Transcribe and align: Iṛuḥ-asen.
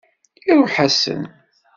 Iṛuḥ-asen. 0.51 1.23